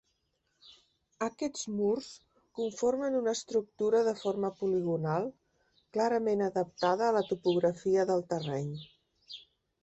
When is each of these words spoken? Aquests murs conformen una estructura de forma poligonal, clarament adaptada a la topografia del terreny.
Aquests 1.25 1.65
murs 1.73 2.07
conformen 2.59 3.17
una 3.19 3.33
estructura 3.39 4.01
de 4.07 4.13
forma 4.23 4.51
poligonal, 4.63 5.29
clarament 5.99 6.43
adaptada 6.47 7.07
a 7.11 7.15
la 7.19 7.23
topografia 7.29 8.09
del 8.13 8.27
terreny. 8.35 8.75